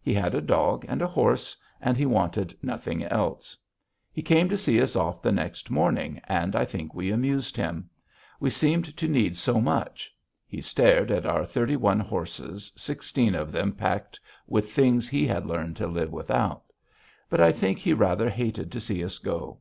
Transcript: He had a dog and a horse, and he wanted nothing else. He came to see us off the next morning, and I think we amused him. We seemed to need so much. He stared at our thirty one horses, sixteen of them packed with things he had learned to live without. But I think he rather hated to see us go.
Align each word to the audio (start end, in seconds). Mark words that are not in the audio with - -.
He 0.00 0.14
had 0.14 0.32
a 0.32 0.40
dog 0.40 0.84
and 0.86 1.02
a 1.02 1.08
horse, 1.08 1.56
and 1.80 1.96
he 1.96 2.06
wanted 2.06 2.56
nothing 2.62 3.02
else. 3.02 3.56
He 4.12 4.22
came 4.22 4.48
to 4.48 4.56
see 4.56 4.80
us 4.80 4.94
off 4.94 5.22
the 5.22 5.32
next 5.32 5.72
morning, 5.72 6.20
and 6.28 6.54
I 6.54 6.64
think 6.64 6.94
we 6.94 7.10
amused 7.10 7.56
him. 7.56 7.90
We 8.38 8.48
seemed 8.48 8.96
to 8.96 9.08
need 9.08 9.36
so 9.36 9.60
much. 9.60 10.14
He 10.46 10.60
stared 10.60 11.10
at 11.10 11.26
our 11.26 11.44
thirty 11.44 11.74
one 11.74 11.98
horses, 11.98 12.70
sixteen 12.76 13.34
of 13.34 13.50
them 13.50 13.72
packed 13.72 14.20
with 14.46 14.70
things 14.70 15.08
he 15.08 15.26
had 15.26 15.46
learned 15.46 15.74
to 15.78 15.88
live 15.88 16.12
without. 16.12 16.62
But 17.28 17.40
I 17.40 17.50
think 17.50 17.80
he 17.80 17.92
rather 17.92 18.30
hated 18.30 18.70
to 18.70 18.78
see 18.78 19.02
us 19.02 19.18
go. 19.18 19.58